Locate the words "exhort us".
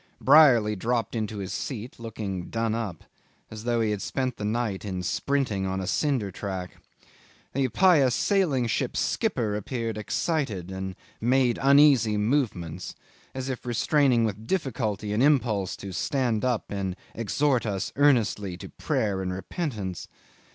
17.13-17.93